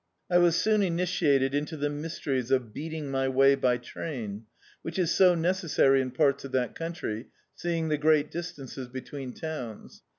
I 0.31 0.39
was 0.39 0.55
soon 0.55 0.81
initiated 0.81 1.53
into 1.53 1.77
the 1.77 1.87
mysteries 1.87 2.49
of 2.49 2.73
bcatii^ 2.73 3.03
my 3.03 3.27
way 3.29 3.53
by 3.53 3.77
train, 3.77 4.47
which 4.81 4.97
is 4.97 5.11
so 5.11 5.35
necessary 5.35 6.01
in 6.01 6.09
parts 6.09 6.43
of 6.43 6.51
that 6.53 6.73
country, 6.73 7.27
seeing 7.53 7.89
the 7.89 7.99
great 7.99 8.31
distances 8.31 8.87
between 8.87 9.31
towns. 9.31 10.01